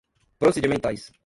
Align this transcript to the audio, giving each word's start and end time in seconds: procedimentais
procedimentais 0.39 1.11